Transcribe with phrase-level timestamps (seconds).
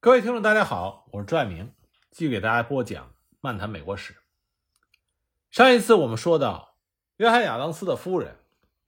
[0.00, 1.74] 各位听众，大家好，我是朱爱明，
[2.12, 3.04] 继续给大家播讲
[3.40, 4.14] 《漫谈美国史》。
[5.50, 6.76] 上一次我们说到，
[7.16, 8.36] 约翰·亚当斯的夫人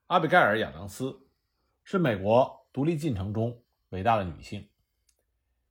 [0.07, 1.27] 阿比盖尔·亚当斯
[1.83, 4.69] 是美国独立进程中伟大的女性。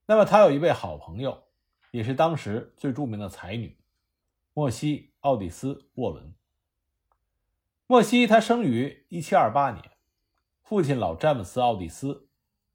[0.08, 1.46] 那么，她有一位好朋友，
[1.92, 3.80] 也是当时最著名的才女
[4.54, 6.36] 莫西·奥蒂斯·沃伦。
[7.88, 9.92] 莫西，他生于1728年，
[10.64, 12.28] 父亲老詹姆斯·奥蒂斯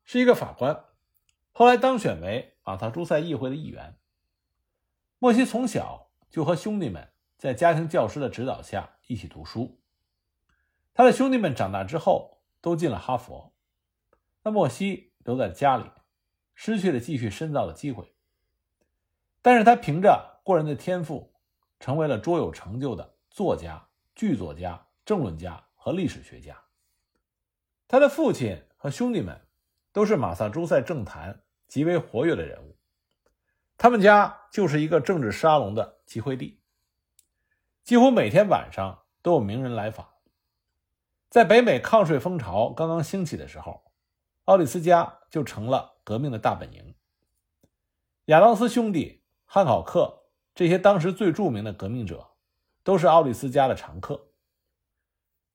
[0.02, 0.82] 是一个法官，
[1.54, 2.50] 后来当选为。
[2.66, 3.98] 马萨诸塞议会的议员
[5.18, 9.82] 莫西从小就和兄弟们在家庭教师的指导下一起读书。
[10.94, 13.52] 他的兄弟们长大之后都进了哈佛，
[14.42, 15.84] 那莫西留在家里，
[16.54, 18.14] 失去了继续深造的机会。
[19.42, 21.34] 但是他凭着过人的天赋，
[21.78, 26.58] 成为了卓有成就的作家、剧作家、政论家和历史学家。
[27.86, 29.38] 他的父亲和兄弟们
[29.92, 31.42] 都是马萨诸塞政坛。
[31.74, 32.76] 极为活跃的人物，
[33.76, 36.60] 他们家就是一个政治沙龙的集会地，
[37.82, 40.08] 几乎每天晚上都有名人来访。
[41.28, 43.90] 在北美抗税风潮刚刚兴起的时候，
[44.44, 46.94] 奥利斯家就成了革命的大本营。
[48.26, 52.24] 亚当斯兄弟、汉考克这些当时最著名的革命者，
[52.84, 54.28] 都是奥利斯家的常客。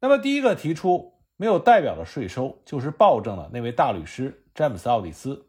[0.01, 5.45] 那么，第一个提出没有代表的税收就是暴政的那位大律师詹姆斯·奥利斯。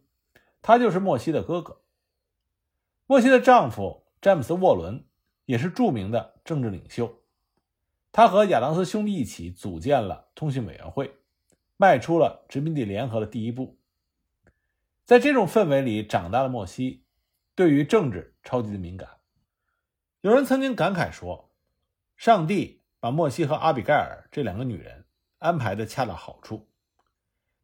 [0.62, 1.80] 他就是莫西的哥哥。
[3.06, 5.05] 莫西的丈夫詹姆斯·沃伦
[5.44, 7.22] 也是著名的政治领袖，
[8.12, 11.16] 他和亚当斯兄弟一起组建了通讯委员会，
[11.77, 13.78] 迈出了殖民地联合的第一步。
[15.05, 17.05] 在这种氛围里长大的莫西，
[17.56, 19.08] 对于政治超级的敏感。
[20.20, 21.50] 有人曾经感慨说
[22.16, 25.06] ：“上帝把莫西和阿比盖尔这两个女人
[25.38, 26.69] 安排的恰到好处，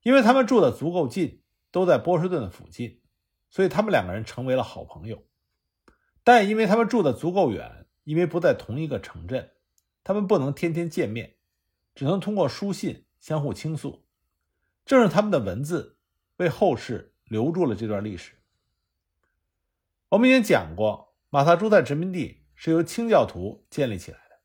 [0.02, 1.42] 因为他们住的足够近。”
[1.76, 3.02] 都在波士顿的附近，
[3.50, 5.26] 所以他们两个人成为了好朋友。
[6.24, 9.52] 但因为他们住的足够远，因为不在同一个城镇，
[10.02, 11.36] 他们不能天天见面，
[11.94, 14.06] 只能通过书信相互倾诉。
[14.86, 15.98] 正是他们的文字，
[16.38, 18.32] 为后世留住了这段历史。
[20.08, 24.40] 我们已经讲过，马萨诸塞殖民地是由清教徒建立起来的。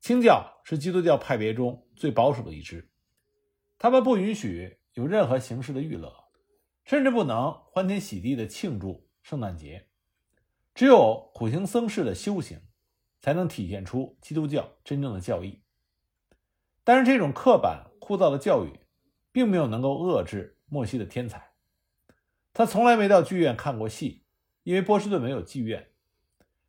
[0.00, 2.90] 清教是基督教派别中最保守的一支，
[3.76, 6.21] 他们不允许有任何形式的娱乐。
[6.84, 9.88] 甚至不能欢天喜地的庆祝圣诞节，
[10.74, 12.60] 只有苦行僧式的修行，
[13.20, 15.62] 才能体现出基督教真正的教义。
[16.82, 18.80] 但是这种刻板枯燥的教育，
[19.30, 21.52] 并没有能够遏制莫西的天才。
[22.52, 24.24] 他从来没到剧院看过戏，
[24.64, 25.92] 因为波士顿没有剧院，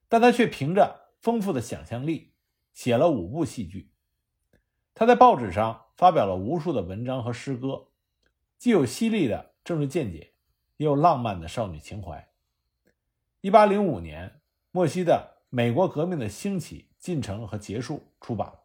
[0.08, 2.36] 但他却凭着丰富的想象力，
[2.72, 3.92] 写了五部戏剧。
[4.94, 7.88] 他在报纸上发表了无数的文章和诗歌，
[8.60, 9.53] 既有犀利的。
[9.64, 10.34] 政治见解，
[10.78, 12.28] 也有浪漫的少女情怀。
[13.42, 14.42] 一八零五年，
[14.72, 18.64] 莫西的《美国革命的兴起、进程和结束》出版了。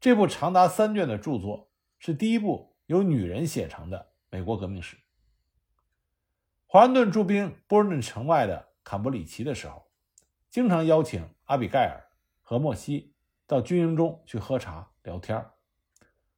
[0.00, 4.96] 这部长达三卷的著作是第一部由女人写成的美国革命史。
[6.66, 9.90] 华盛顿驻兵波士顿城外的坎布里奇的时候，
[10.48, 12.08] 经常邀请阿比盖尔
[12.42, 13.14] 和莫西
[13.46, 15.44] 到军营中去喝茶聊天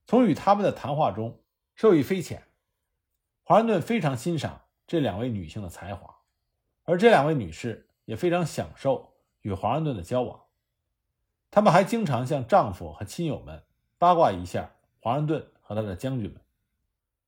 [0.06, 1.42] 从与他们的谈话中
[1.74, 2.42] 受益匪浅。
[3.50, 6.18] 华盛顿非常欣赏这两位女性的才华，
[6.84, 10.40] 而这两位女士也非常享受与华盛顿的交往。
[11.50, 13.64] 他们还经常向丈夫和亲友们
[13.98, 16.40] 八卦一下华盛顿和他的将军们。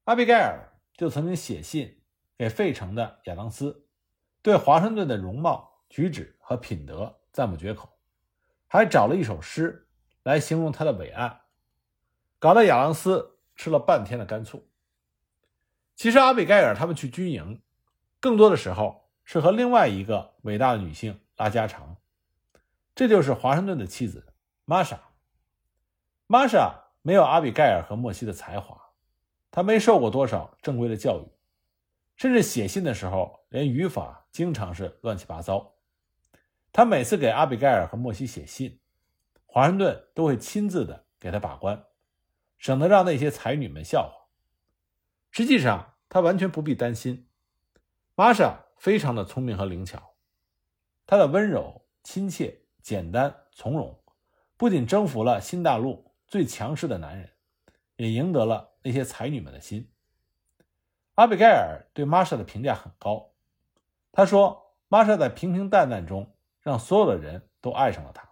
[0.05, 2.01] 阿比盖尔就曾经写信
[2.39, 3.85] 给费城的亚当斯，
[4.43, 7.89] 对华盛顿的容貌、举止和品德赞不绝口，
[8.69, 9.89] 还找了一首诗
[10.23, 11.41] 来形容他的伟岸，
[12.39, 14.65] 搞得亚当斯吃了半天的干醋。
[16.03, 17.63] 其实阿比盖尔他们去军营，
[18.19, 21.97] 更多的时候是和另外一个伟大的女性拉家常，
[22.93, 24.27] 这就是华盛顿的妻子
[24.65, 24.99] 玛莎。
[26.27, 28.91] 玛莎没有阿比盖尔和莫西的才华，
[29.53, 31.29] 她没受过多少正规的教育，
[32.17, 35.77] 甚至写信的时候连语法经常是乱七八糟。
[36.73, 38.81] 他每次给阿比盖尔和莫西写信，
[39.47, 41.85] 华盛顿都会亲自的给他把关，
[42.59, 44.27] 省得让那些才女们笑话。
[45.31, 47.27] 实际上，他完全不必担心。
[48.15, 50.13] 玛莎非常的聪明和灵巧，
[51.07, 53.99] 她的温柔、亲切、简单、从容，
[54.59, 57.31] 不仅征服了新大陆最强势的男人，
[57.97, 59.91] 也赢得了那些才女们的心。
[61.15, 63.31] 阿比盖尔对玛莎的评价很高，
[64.13, 68.29] 他说：“玛莎在平平淡淡中，让所有的人都爱上了她。”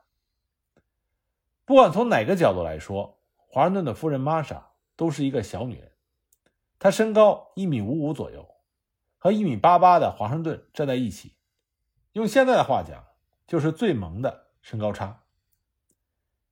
[1.65, 5.90] 不管从哪个角度来说，华盛顿的夫人玛莎都是一个小女人。
[6.81, 8.57] 他身高一米五五左右，
[9.19, 11.37] 和一米八八的华盛顿站在一起，
[12.13, 13.05] 用现在的话讲，
[13.47, 15.25] 就是最萌的身高差。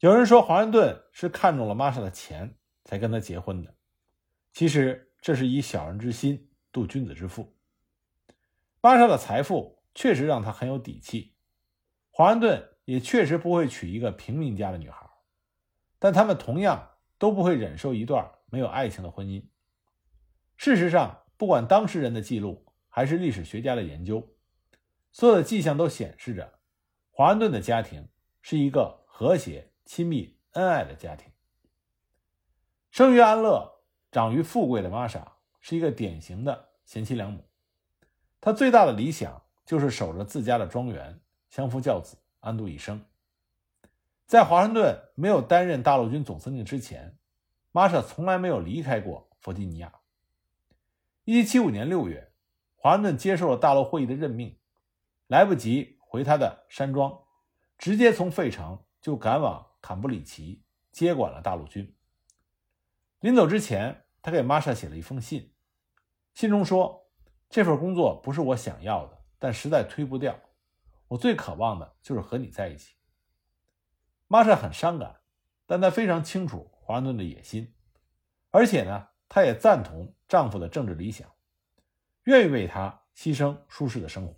[0.00, 3.74] 有人说华盛顿是看中了玛莎的钱才跟他结婚的，
[4.52, 7.56] 其实这是以小人之心度君子之腹。
[8.82, 11.32] 玛莎的财富确实让他很有底气，
[12.10, 15.08] 华盛顿也确实不会娶一个平民家的女孩，
[15.98, 19.42] 但他们同样都不会忍受一段没有爱情的婚姻。
[20.58, 24.28] 事实上，不管当事人的记录还是历史学家的研究，
[25.10, 26.58] 所有的迹象都显示着
[27.10, 28.06] 华盛顿的家庭
[28.42, 29.72] 是一个和谐。
[29.88, 31.32] 亲密恩爱的家庭，
[32.90, 33.80] 生于安乐、
[34.12, 37.48] 长于富贵的玛莎是一个典型的贤妻良母。
[38.38, 41.18] 她最大的理想就是守着自家的庄园，
[41.48, 43.02] 相夫教子，安度一生。
[44.26, 47.16] 在华盛顿没有担任大陆军总司令之前，
[47.72, 49.90] 玛莎从来没有离开过弗吉尼亚。
[51.28, 52.32] 1775年6月，
[52.74, 54.58] 华盛顿接受了大陆会议的任命，
[55.26, 57.20] 来不及回他的山庄，
[57.76, 59.66] 直接从费城就赶往。
[59.82, 61.94] 坎布里奇接管了大陆军。
[63.20, 65.52] 临走之前，他给玛莎写了一封信，
[66.32, 67.06] 信中说
[67.50, 70.34] ：“这份工作不是我想要的，但实在推不掉。
[71.08, 72.94] 我最渴望的就是和你在一起。”
[74.28, 75.20] 玛莎很伤感，
[75.66, 77.74] 但她非常清楚华盛顿的野心，
[78.50, 81.30] 而且呢，她也赞同丈夫的政治理想，
[82.24, 84.34] 愿意为他牺牲舒适的生活。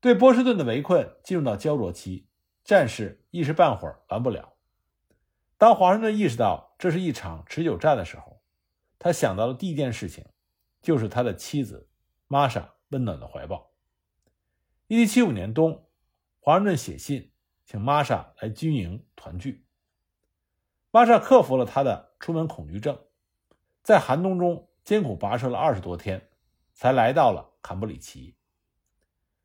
[0.00, 2.28] 对波士顿的围困进入到焦灼期。
[2.64, 4.54] 战事一时半会儿完不了。
[5.58, 8.42] 当华盛顿意识到这是一场持久战的时候，
[8.98, 10.24] 他想到的第一件事情
[10.80, 11.90] 就是他的妻子
[12.26, 13.70] 玛莎温暖的怀抱。
[14.88, 15.86] 1775年冬，
[16.40, 17.32] 华盛顿写信
[17.66, 19.66] 请玛莎来军营团聚。
[20.90, 22.98] 玛莎克服了他的出门恐惧症，
[23.82, 26.30] 在寒冬中艰苦跋涉了二十多天，
[26.72, 28.34] 才来到了坎布里奇。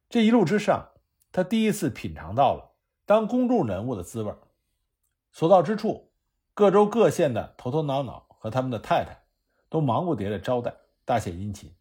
[0.10, 0.90] 这一路之上，
[1.30, 2.72] 他第一次品尝到了。
[3.06, 4.34] 当公众人物的滋味
[5.30, 6.10] 所到之处，
[6.54, 9.26] 各州各县的头头脑脑和他们的太太
[9.68, 10.74] 都忙不迭的招待，
[11.04, 11.76] 大献殷勤。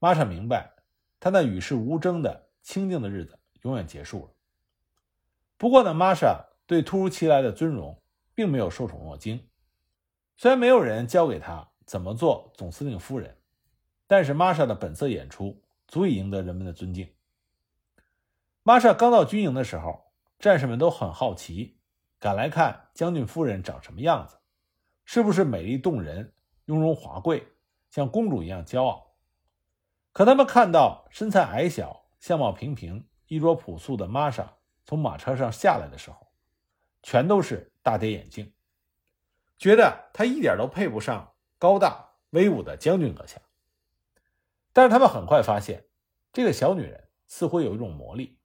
[0.00, 0.72] 玛莎明白，
[1.20, 4.32] 他那与世无争的清静的日子永远结束了。
[5.56, 8.02] 不过呢，玛莎对突如其来的尊荣
[8.34, 9.40] 并没有受宠若惊。
[10.36, 13.36] 虽然没有人教给她怎么做总司令夫人，
[14.06, 17.12] 但是玛莎的本色演出足以赢得人们的尊敬。
[18.62, 20.02] 玛莎刚到军营的时候。
[20.40, 21.78] 战士们都很好奇，
[22.18, 24.36] 赶来看将军夫人长什么样子，
[25.06, 26.34] 是不是美丽动人、
[26.66, 27.48] 雍容华贵，
[27.88, 29.14] 像公主一样骄傲？
[30.12, 34.54] 可他们看到身材矮小、相貌平平、衣着朴素的玛莎
[34.84, 36.26] 从马车上下来的时候，
[37.02, 38.52] 全都是大跌眼镜，
[39.58, 43.40] 觉得她一点都配不上高大威武的将军阁下。
[44.72, 45.84] 但是他们很快发现，
[46.32, 48.38] 这个小女人似乎有一种魔力，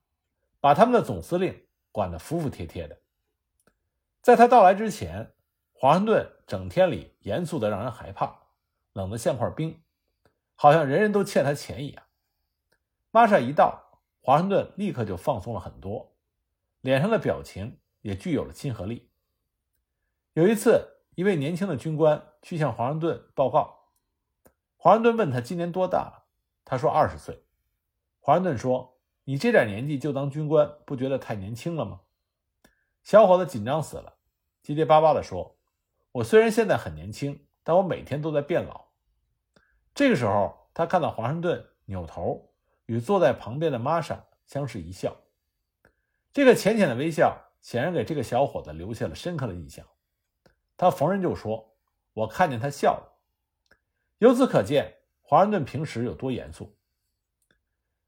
[0.59, 1.65] 把他们的总司令。
[1.91, 3.01] 管得服服帖帖的。
[4.21, 5.33] 在他到来之前，
[5.73, 8.43] 华盛顿整天里严肃的让人害怕，
[8.93, 9.81] 冷得像块冰，
[10.53, 12.03] 好像人人都欠他钱一样。
[13.09, 16.15] 玛莎一到，华盛顿立刻就放松了很多，
[16.81, 19.09] 脸上的表情也具有了亲和力。
[20.33, 23.89] 有一次，一位年轻的军官去向华盛顿报告，
[24.77, 26.23] 华盛顿问他今年多大了，
[26.63, 27.43] 他说二十岁。
[28.21, 28.97] 华盛顿说。
[29.25, 31.99] 你这点年纪就当军官，不觉得太年轻了吗？
[33.03, 34.15] 小伙子紧张死了，
[34.63, 35.57] 结结巴巴地说
[36.13, 38.85] ：“我虽然现在很年轻，但我每天都在变老。”
[39.93, 42.53] 这个时候，他看到华盛顿扭头
[42.85, 45.15] 与坐在旁边的玛莎相视一笑，
[46.31, 49.85] 这个浅浅的微笑显然给这个小伙子留下了深刻的印象。
[50.79, 51.75] 他逢人就说
[52.13, 53.17] ：“我看见他笑了。”
[54.19, 56.75] 由此可见，华盛顿平时有多严肃。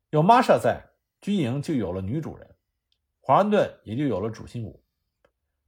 [0.10, 0.88] 有玛莎在。
[1.20, 2.56] 军营就有了女主人，
[3.20, 4.84] 华盛顿也就有了主心骨。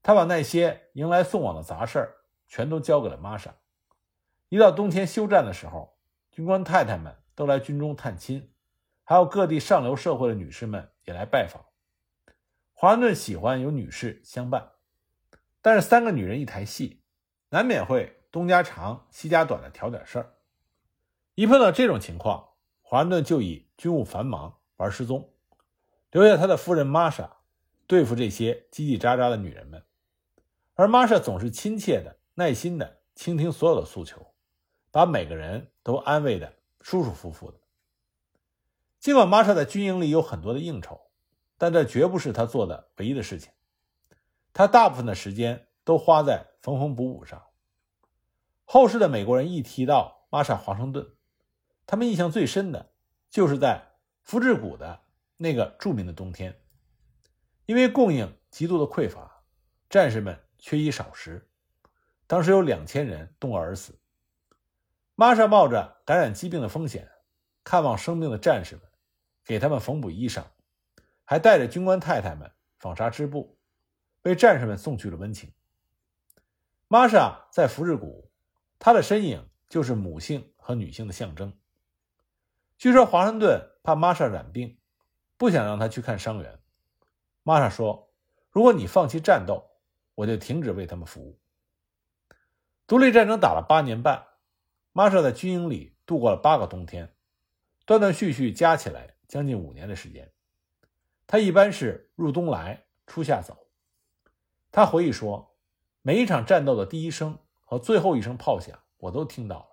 [0.01, 2.15] 他把那些迎来送往的杂事儿
[2.47, 3.53] 全都交给了玛莎。
[4.49, 5.95] 一到冬天休战的时候，
[6.31, 8.51] 军官太太们都来军中探亲，
[9.03, 11.63] 还有各地上流社会的女士们也来拜访。
[12.73, 14.71] 华盛顿喜欢有女士相伴，
[15.63, 17.01] 但是三个女人一台戏，
[17.49, 20.33] 难免会东家长西家短的挑点事儿。
[21.35, 22.49] 一碰到这种情况，
[22.81, 25.33] 华盛顿就以军务繁忙而失踪。
[26.11, 27.37] 留下他的夫人玛莎
[27.87, 29.81] 对付这些叽叽喳喳的女人们，
[30.73, 34.33] 而玛莎总是亲切的、耐心的倾听所有的诉求，
[34.91, 37.57] 把每个人都安慰的舒舒服服的。
[38.99, 40.99] 尽管玛莎在军营里有很多的应酬，
[41.57, 43.49] 但这绝不是她做的唯一的事情。
[44.53, 47.43] 他大部分的时间都花在缝缝补补上。
[48.63, 51.15] 后世的美国人一提到玛莎·华盛顿，
[51.85, 52.93] 他们印象最深的
[53.29, 55.01] 就是在福治谷的
[55.37, 56.61] 那个著名的冬天，
[57.65, 59.43] 因为供应极度的匮乏，
[59.89, 61.49] 战士们缺衣少食，
[62.25, 63.99] 当时有两千人冻饿而死。
[65.15, 67.11] 玛莎冒着感染疾病的风险，
[67.63, 68.83] 看望生病的战士们，
[69.43, 70.43] 给他们缝补衣裳，
[71.25, 73.59] 还带着军官太太们纺纱织布，
[74.23, 75.53] 被战士们送去了温情。
[76.87, 78.31] 玛莎在福日谷，
[78.79, 81.53] 她的身影就是母性和女性的象征。
[82.77, 84.79] 据说华盛顿怕玛莎染病，
[85.37, 86.59] 不想让她去看伤员。
[87.43, 88.11] 玛莎说
[88.49, 89.69] ：“如果你放弃战斗，
[90.15, 91.39] 我就停止为他们服务。”
[92.87, 94.25] 独立战争打了八年半。
[94.93, 97.13] 玛莎在军营里度过了八个冬天，
[97.85, 100.31] 断断续续加起来将近五年的时间。
[101.25, 103.62] 他一般是入冬来，初夏走。
[104.73, 105.55] 他回忆说
[106.03, 109.67] ：“每一场战斗的第一声和最后一声炮响，我都听到了。”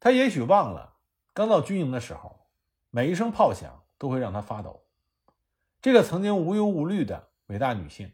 [0.00, 0.94] 他也许忘了，
[1.34, 2.46] 刚到军营的时候，
[2.88, 4.84] 每一声炮响都会让他发抖。
[5.82, 8.10] 这个曾经无忧无虑的伟大女性，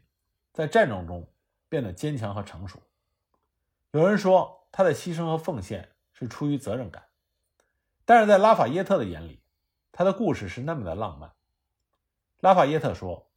[0.51, 1.25] 在战争中
[1.69, 2.81] 变得坚强和成熟。
[3.91, 5.91] 有人说，她的牺牲和奉献。
[6.17, 7.03] 是出于责任感，
[8.05, 9.41] 但是在拉法耶特的眼里，
[9.91, 11.33] 他的故事是那么的浪漫。
[12.39, 13.27] 拉法耶特说：“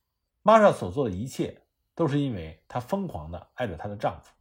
[0.43, 1.63] 玛莎所做的一切
[1.99, 4.33] 都是因为她疯狂的爱着她的丈夫。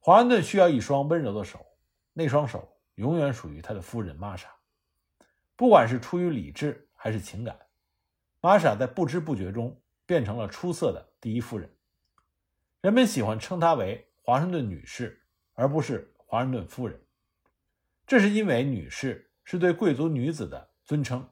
[0.00, 1.64] 华盛顿需要一双温柔的手，
[2.12, 4.52] 那双手永远属于他的夫人玛莎。
[5.54, 7.56] 不管是出于理智还是情感，
[8.40, 11.72] 玛莎在不知不觉中变成了出色的第一夫人。
[12.80, 17.00] 人们喜欢称她为华盛顿女士，而不是华盛顿夫人。”
[18.08, 21.28] 这是因为女士是对贵族女子的尊称，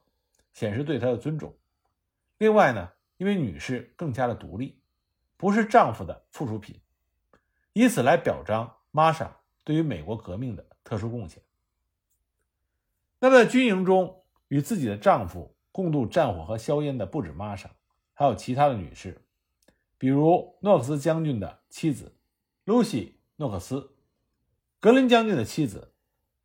[0.53, 1.53] 显示对她的尊重。
[2.39, 4.81] 另外呢，因为女士更加的独立，
[5.37, 6.81] 不是丈夫的附属品，
[7.73, 11.43] 以此来表彰玛莎对于美国革命的特殊贡献。
[13.19, 17.71] 那么在军营中与自己的丈夫共度战火和硝烟的不止玛莎，
[18.13, 19.21] 还有其他的女士，
[19.99, 22.15] 比如诺克斯将军的妻子
[22.65, 23.97] 露西·诺克斯，
[24.81, 25.91] 格林将军的妻子。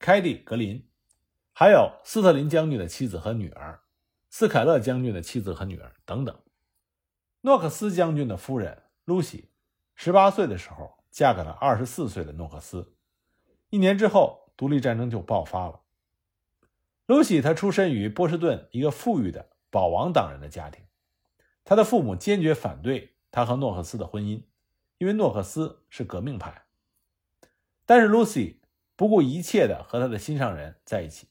[0.02, 0.88] 凯蒂·格林，
[1.52, 3.82] 还有斯特林将军的妻子和女儿，
[4.30, 6.34] 斯凯勒将军的妻子和女儿等等。
[7.42, 9.50] 诺克斯将军的夫人露西，
[9.96, 12.94] 十八岁的时候嫁给了二十四岁的诺克斯。
[13.70, 15.82] 一年之后，独立战争就爆发了。
[17.06, 20.84] 露西她出身于波士顿一个富裕的保王党人的家庭，
[21.64, 24.44] 她的父母坚决反对她和诺克斯的婚姻，
[24.98, 26.66] 因为诺克斯是革命派。
[27.86, 28.58] 但是露西。
[29.00, 31.30] 不顾一切的和他的心上人在一起。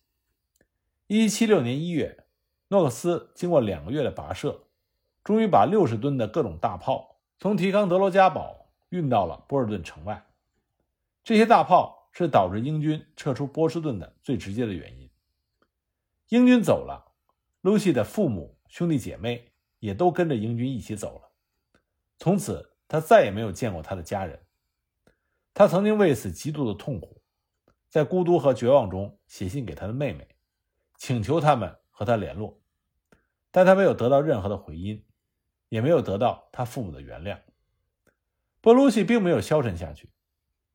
[1.07, 2.25] 一七七六年一月，
[2.69, 4.68] 诺克斯经过两个月的跋涉，
[5.29, 10.25] 终于把六十吨的各种大炮从提康德罗加堡运到了波士顿城外。
[11.23, 15.11] 这些大炮是导致英军撤出波士顿的最直接的原因。
[16.31, 17.13] 英军走了，
[17.61, 21.29] 露西的父母、兄弟姐妹也都跟着英军一起走了。
[22.17, 24.41] 从此，他再也没有见过他的家人。
[25.53, 27.21] 他曾经为此极度的痛苦。
[27.91, 30.27] 在孤独和绝望中写信给他的妹妹，
[30.97, 32.59] 请求他们和他联络，
[33.51, 35.05] 但他没有得到任何的回音，
[35.69, 37.39] 也没有得到他父母的原谅。
[38.61, 40.11] 波露西并没有消沉下去，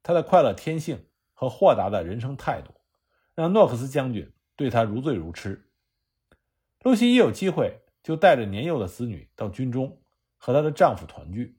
[0.02, 2.74] 他的快乐天性和豁达的人生态度，
[3.36, 5.70] 让诺克斯将军对他如醉如痴。
[6.82, 10.02] 露西一有机会就带着年幼的子女到军中
[10.38, 11.58] 和她的丈夫团聚，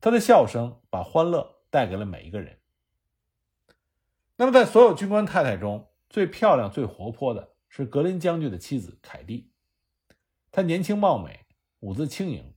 [0.00, 2.58] 她的笑声把欢乐带给了每一个人。
[4.36, 9.50] 那么，在所有军官太太中最漂亮、最活泼的是格林将军的妻子凯蒂。
[10.50, 11.43] 她年轻貌美，
[11.84, 12.54] 舞姿轻盈，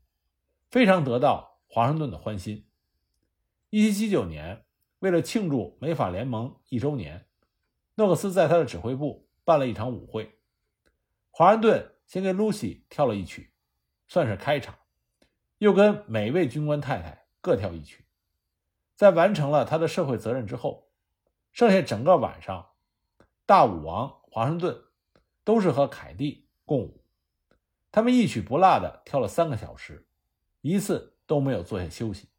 [0.71, 2.65] 非常得到华盛顿的欢心。
[3.71, 4.65] 1779年，
[4.99, 7.27] 为了庆祝美法联盟一周年，
[7.95, 10.39] 诺克斯在他的指挥部办了一场舞会。
[11.29, 13.51] 华盛顿先跟露西跳了一曲，
[14.07, 14.73] 算是开场，
[15.57, 18.05] 又跟每位军官太太各跳一曲。
[18.95, 20.87] 在完成了他的社会责任之后。
[21.51, 22.69] 剩下整个晚上，
[23.45, 24.79] 大舞王华盛顿
[25.43, 27.03] 都是和凯蒂共舞，
[27.97, 30.05] 他们一曲不落的跳了三个小时，
[30.61, 32.29] 一次都没有坐下休息。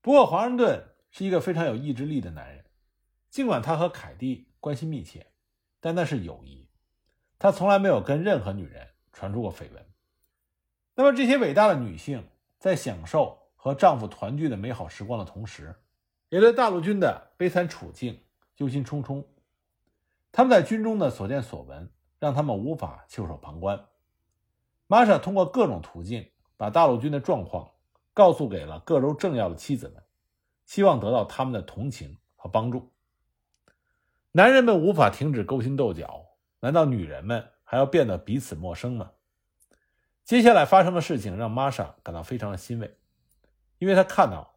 [0.00, 2.64] 不过，华盛顿是一个非常有意志力的男人，
[3.28, 5.26] 尽管他和凯蒂关系密切，
[5.78, 6.70] 但那是友谊，
[7.38, 9.86] 他从来没有跟任何女人传出过绯闻。
[10.94, 12.26] 那么，这些伟大的女性
[12.58, 15.82] 在享受和丈夫团聚的美好时光的同时，
[16.30, 18.22] 也对大陆军的悲惨处境
[18.56, 19.22] 忧心忡忡，
[20.32, 23.86] 他们在军中的所见所闻让他们无法袖手旁观。
[24.86, 27.70] 玛莎通过各种途径把大陆军的状况
[28.12, 30.02] 告诉给了各州政要的妻子们，
[30.66, 32.92] 希望得到他们的同情和帮助。
[34.32, 36.26] 男人们无法停止勾心斗角，
[36.60, 39.12] 难道女人们还要变得彼此陌生吗？
[40.24, 42.96] 接下来发生的事情让玛莎感到非常的欣慰，
[43.78, 44.56] 因为她看到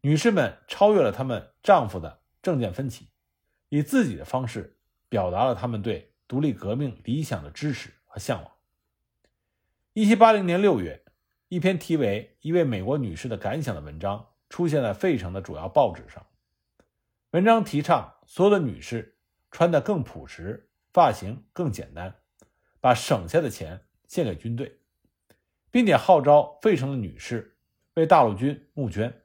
[0.00, 3.08] 女士们超越了她们丈夫的政见分歧，
[3.68, 4.76] 以自己的方式
[5.08, 8.51] 表达了他们对独立革命理想的支持和向往。
[9.94, 11.04] 一七八零年六月，
[11.48, 16.26] 一篇题为《一位美国女士的感想》的文章出现在费城的主要报纸上。
[17.32, 19.18] 文章提倡所有的女士
[19.50, 22.14] 穿得更朴实，发型更简单，
[22.80, 24.78] 把省下的钱献给军队，
[25.70, 27.58] 并且号召费城的女士
[27.92, 29.24] 为大陆军募捐。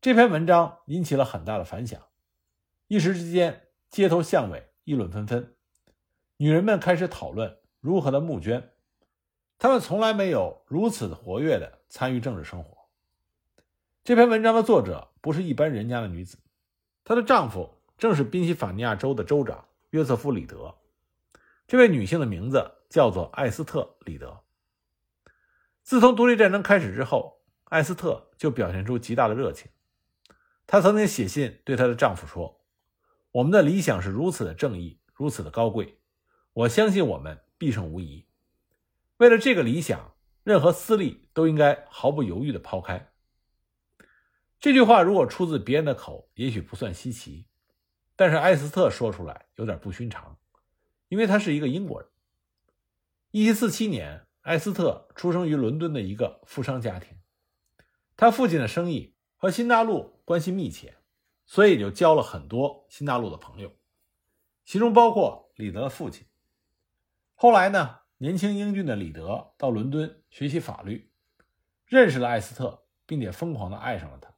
[0.00, 2.00] 这篇文章引起了很大的反响，
[2.86, 5.56] 一时之间，街头巷尾议论纷纷，
[6.36, 8.70] 女人们开始讨论如何的募捐。
[9.58, 12.78] 他们从来没有如此活跃的参与政治生活。
[14.04, 16.38] 这篇文章的作者不是一般人家的女子。
[17.02, 20.76] 她的丈夫正是宾夕法尼亚州的州长约瑟夫·里德，
[21.66, 24.44] 这位女性的名字叫做艾斯特·里德。
[25.82, 29.68] 自从独立战争开始之后，艾斯特就表现出极大的热情。
[30.68, 32.60] 她曾经写信对她的丈夫说
[33.32, 35.98] ：“我们的理想是如此的正义，如此的高贵，
[36.52, 38.27] 我相信我们必胜无疑。
[39.18, 43.12] 为了这个理想，任何私利都应该毫不犹豫地抛开。”
[44.58, 47.46] 这句话如果出自别人的口，也许不算稀奇，
[48.16, 50.36] 但是艾斯特说出来有点不寻常，
[51.08, 52.10] 因为他是一个英国人。
[53.30, 57.18] 1747年，艾斯特出生于伦敦的一个富商家庭，
[58.16, 60.96] 他父亲的生意和新大陆关系密切，
[61.46, 63.72] 所以就交了很多新大陆的朋友，
[64.64, 66.26] 其中包括李德的父亲。
[67.34, 71.12] 后来呢，年轻英俊的李德到伦敦学习法律，
[71.86, 74.34] 认识了艾斯特，并且疯狂地爱上了他。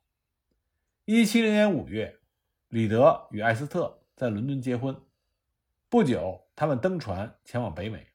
[1.06, 2.20] 一七零年五月，
[2.68, 4.94] 李德与艾斯特在伦敦结婚。
[5.88, 8.06] 不久，他们登船前往北美。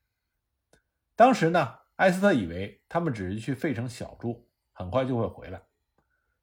[1.15, 5.63] 当时呢，艾斯特以为他们只是去费城小住，很快就会回来。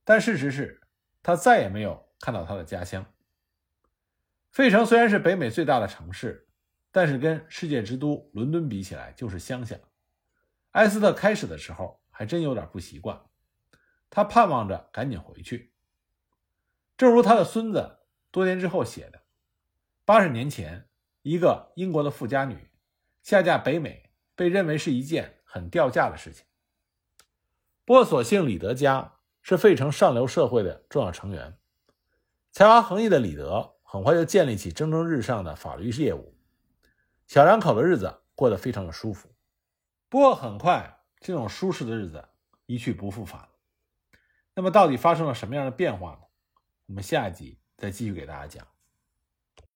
[0.03, 0.83] 但事实是，
[1.23, 3.07] 他再也没有看到他的家乡。
[4.51, 6.49] 费城虽然是北美最大的城市，
[6.93, 9.77] 但是跟世界之都伦敦比起来，就是乡下。
[10.73, 13.21] 埃斯特开始的时候还真有点不习惯，
[14.09, 15.73] 他盼望着赶紧回去。
[16.97, 17.99] 正如他的孙子
[18.31, 19.23] 多年之后写的
[20.05, 20.89] ：“八十年前，
[21.23, 22.71] 一个英国的富家女
[23.23, 26.45] 下嫁北美，被认为是一件很掉价的事情。
[27.85, 31.59] 不过，所幸李德家是费城上流社会的重要成员，
[32.53, 36.32] 才华横溢的李德很快就建立起蒸蒸日上的法律业务，
[37.33, 39.35] 小两口的日子过得非常的舒服。
[40.11, 42.29] 不过，很快这种舒适的日子
[42.67, 43.49] 一去不复返。
[44.55, 46.21] 那么，到底发生了什么样的变化呢？
[46.89, 48.69] 我们下一集再继续给大家讲。